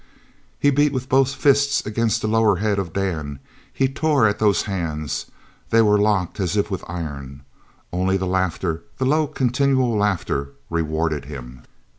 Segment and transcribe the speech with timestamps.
[0.59, 3.37] He beat with both fists against the lowered head of Dan.
[3.71, 5.27] He tore at those hands.
[5.69, 7.43] They were locked as if with iron.
[7.93, 11.61] Only the laughter, the low, continual laughter rewarded him.